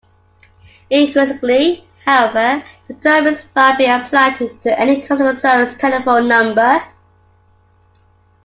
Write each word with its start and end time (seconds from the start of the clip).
Increasingly, 0.89 1.87
however, 2.07 2.63
the 2.87 2.95
term 2.95 3.27
is 3.27 3.43
found 3.43 3.77
being 3.77 3.91
applied 3.91 4.35
to 4.39 4.79
any 4.79 5.03
customer 5.03 5.35
service 5.35 5.75
telephone 5.75 6.27
number. 6.27 6.81